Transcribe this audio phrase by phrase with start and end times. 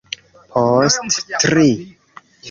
[0.53, 1.67] Post tri...